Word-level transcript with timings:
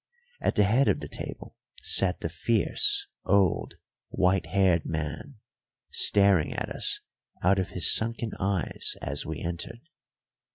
At 0.39 0.55
the 0.55 0.63
head 0.63 0.87
of 0.87 0.99
the 0.99 1.07
table 1.07 1.55
sat 1.83 2.21
the 2.21 2.27
fierce 2.29 3.05
old 3.23 3.75
white 4.09 4.47
haired 4.47 4.83
man, 4.83 5.35
staring 5.91 6.53
at 6.53 6.69
us 6.69 7.01
out 7.43 7.59
of 7.59 7.69
his 7.69 7.93
sunken 7.95 8.31
eyes 8.39 8.95
as 9.03 9.27
we 9.27 9.41
entered. 9.43 9.81